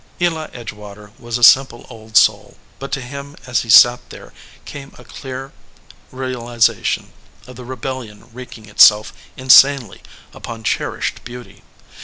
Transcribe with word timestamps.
Eli 0.19 0.47
Edgewater 0.47 1.11
was 1.19 1.37
a 1.37 1.43
simple 1.43 1.85
old 1.87 2.17
soul, 2.17 2.57
but 2.79 2.91
to 2.91 3.01
him 3.01 3.35
as 3.45 3.61
he 3.61 3.69
sat 3.69 3.99
there 4.09 4.33
came 4.65 4.91
a 4.97 5.03
clear 5.05 5.53
realization 6.11 7.13
of 7.45 7.55
the 7.55 7.63
rebellion 7.65 8.27
wreaking 8.33 8.65
itself 8.65 9.13
insanely 9.37 10.01
upon 10.33 10.63
cher 10.63 10.93
ished 10.93 11.23
beauty. 11.23 11.61